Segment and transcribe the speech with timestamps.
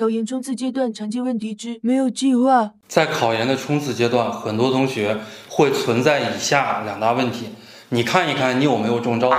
[0.00, 2.70] 考研冲刺阶段常见问题之没有计划。
[2.86, 7.48] 在考研的冲刺阶段，很多同学会存在以下两大问题，
[7.88, 9.32] 你看一看你有没有中招。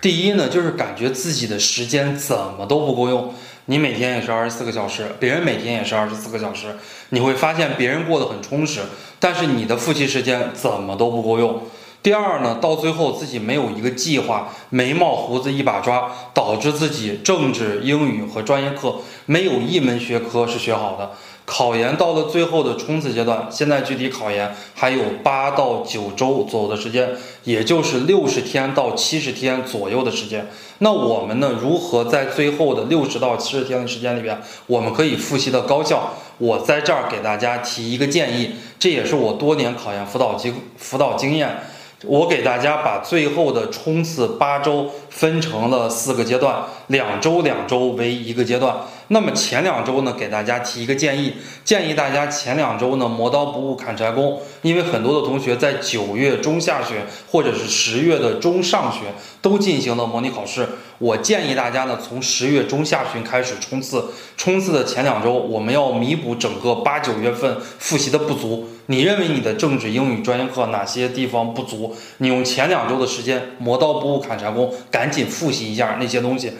[0.00, 3.32] 第一呢，就是感觉自己的时间怎么都不够用。
[3.66, 6.74] 你每天也是二十四个小时，别人每天也是二十四个小时，
[7.10, 8.80] 你会发现别人过得很充实，
[9.20, 11.62] 但是你的复习时间怎么都不够用。
[12.02, 18.96] 第二呢，到最后自己没有一个计划，眉毛胡子一把抓，导致自己政治、英语和专业课
[19.26, 21.10] 没有一门学科是学好的。
[21.44, 27.10] 考研到了最后的冲刺阶段，现在距离考研还有八到九周左右的时间，
[27.42, 30.48] 也就是六十天到七十天左右的时间。
[30.78, 36.14] 那我们呢，如何在最后的六十到七十天的时间里边，我们可以复习的高效？
[36.38, 41.58] 我在这儿给大家提一个建议，这也是我多年考研辅导经辅导经验。
[42.04, 48.76] 我给大家把最后的冲刺八周分成了四个阶段，两周两周为一个阶段。
[49.12, 56.96] 那么前两周呢，给大家提一个建议，建议大家前两周呢磨刀不误砍柴工，因为很多的同学在九月中下旬
[57.28, 59.02] 或者是十月的中上旬
[59.42, 60.64] 都进行了模拟考试。
[60.98, 64.04] 我建议大家呢从十月中下旬开始冲刺，
[64.36, 68.68] 冲刺的前两周我们要弥补整个八九月份复习的不足。
[68.86, 71.96] 你认为你的政治、英语专业课哪些地方不足？
[72.18, 76.52] 你用前两周的时间磨刀不误砍柴工，赶紧复习一下那些东西。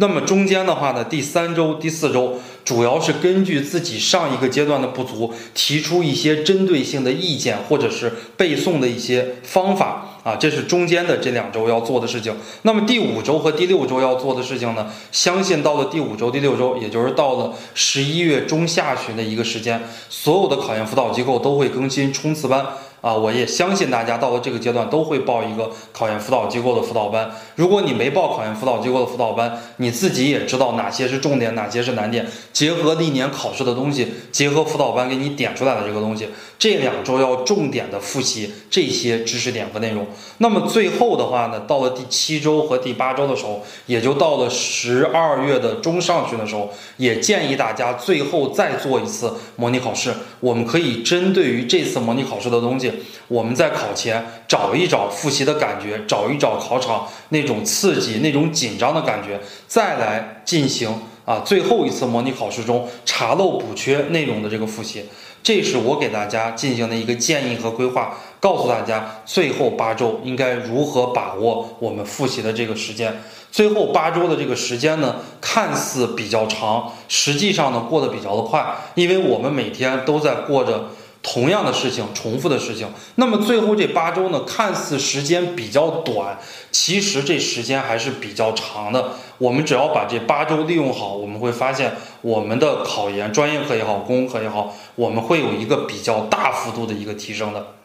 [0.00, 12.32] 那么中间的话呢，第三周、第四周主要是根据自己上一个阶段的不足，提出一些针对性的意见，或者是背诵的一些方法啊，这是中间的这两周要做的事情。
[12.62, 22.64] 那么第五周和第六周要做的事情呢，相信到了第五周、第六周，也就是到了十一月中下旬的一个时间，所有的考研辅导机构都会更新冲刺班。
[23.00, 27.30] 啊，我也相信大家到了这个阶段都会报一个考研辅导机构的辅导班。
[27.54, 32.26] 如果你没报考研辅导机构的辅导班，你自己也知道哪些是重点，哪些是难点。
[32.52, 40.04] 结合历年考试的东西，结合辅导班给你点出来的这个东西，这两周要重点的复习这些知识点和内容。
[40.38, 50.12] 那么最后的话呢，到了第七周和第八周的时候，也就到了十二月的中上旬的时候，也建议大家最后再做一次模拟考试。
[50.40, 52.87] 我们可以针对于这次模拟考试的东西。
[53.28, 65.04] 我们在考前找一找复习的感觉，找一找考场那种刺激、那种紧张的感觉，再来进行啊最后一次模拟考试中查漏补缺内容的这个复习。
[65.40, 73.14] 这是我给大家进行的一个建议和规划，告诉大家最后八周应该如何把握我们复习的这个时间。
[73.50, 80.88] 最后八周的这个时间呢，看似比较长，实际上呢过得比较的快，因为我们每天都在过着。
[81.22, 86.38] 同样的事情，重复的事情，那么最后这八周呢，看似时间比较短，
[86.70, 89.10] 其实这时间还是比较长的。
[89.38, 97.77] 我们只要把这八周利用好，我们会发现我们的考研专业课也好，公共课也好，我们会有一个比较大幅度的一个提升的。